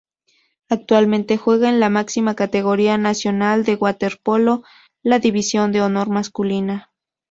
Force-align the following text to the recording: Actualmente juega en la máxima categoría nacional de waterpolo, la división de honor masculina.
Actualmente 0.67 1.37
juega 1.37 1.69
en 1.69 1.79
la 1.79 1.91
máxima 1.91 2.33
categoría 2.33 2.97
nacional 2.97 3.63
de 3.63 3.75
waterpolo, 3.75 4.63
la 5.03 5.19
división 5.19 5.71
de 5.71 5.83
honor 5.83 6.09
masculina. 6.09 6.89